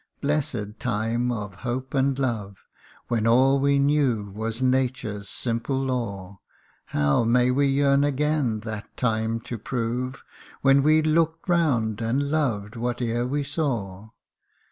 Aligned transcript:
blessed 0.19 0.79
time 0.79 1.31
of 1.31 1.53
hope 1.61 1.93
and 1.93 2.17
love, 2.17 2.57
When 3.07 3.27
all 3.27 3.59
we 3.59 3.77
knew 3.77 4.31
was 4.31 4.59
Nature's 4.59 5.29
simple 5.29 5.77
law, 5.79 6.39
How 6.85 7.23
may 7.23 7.51
we 7.51 7.67
yearn 7.67 8.03
again 8.03 8.61
that 8.61 8.97
time 8.97 9.39
to 9.41 9.59
prove, 9.59 10.23
When 10.63 10.81
we 10.81 11.03
looked 11.03 11.47
round, 11.47 12.01
and 12.01 12.31
loved 12.31 12.75
whatever 12.75 13.27
we 13.27 13.43
saw. 13.43 14.09